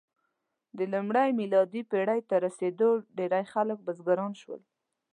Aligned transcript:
د 0.77 0.79
لومړۍ 0.93 1.29
میلادي 1.39 1.81
پېړۍ 1.91 2.19
تر 2.29 2.39
رسېدو 2.45 2.89
ډېری 3.17 3.45
خلک 3.53 3.77
بزګران 3.85 4.31
شول. 4.41 4.61